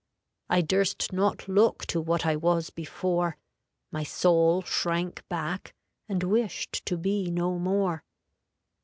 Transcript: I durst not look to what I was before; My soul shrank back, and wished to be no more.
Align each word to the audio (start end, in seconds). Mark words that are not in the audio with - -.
I 0.49 0.61
durst 0.63 1.13
not 1.13 1.47
look 1.47 1.85
to 1.85 2.01
what 2.01 2.25
I 2.25 2.35
was 2.35 2.71
before; 2.71 3.37
My 3.91 4.01
soul 4.03 4.63
shrank 4.63 5.23
back, 5.29 5.75
and 6.09 6.23
wished 6.23 6.83
to 6.87 6.97
be 6.97 7.29
no 7.29 7.59
more. 7.59 8.03